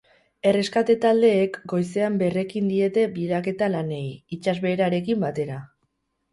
[0.51, 4.03] Erreskate taldeek goizean berrekin diete bilaketa lanei,
[4.39, 5.63] itsasbeherarekin batera.